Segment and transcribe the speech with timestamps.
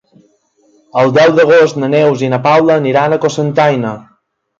[1.01, 3.93] El deu d'agost na Neus i na Paula aniran a Cocentaina.